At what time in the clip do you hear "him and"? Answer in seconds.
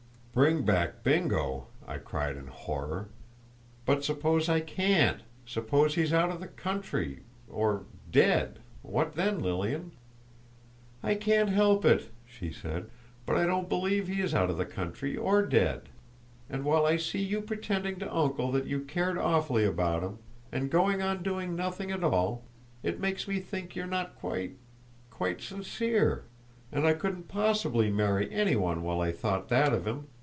20.01-20.71